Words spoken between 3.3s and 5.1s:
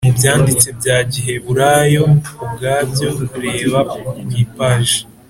Reba ku ipaji